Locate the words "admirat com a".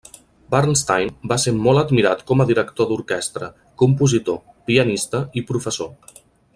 1.81-2.47